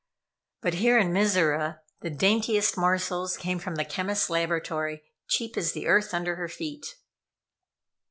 But 0.63 0.73
here 0.73 0.97
in 0.97 1.13
Mizora, 1.13 1.81
the 2.01 2.09
daintiest 2.09 2.75
morsels 2.75 3.37
came 3.37 3.59
from 3.59 3.75
the 3.75 3.85
chemists 3.85 4.31
laboratory, 4.31 5.03
cheap 5.29 5.55
as 5.55 5.73
the 5.73 5.85
earth 5.85 6.11
under 6.11 6.37
her 6.37 6.49
feet. 6.49 6.95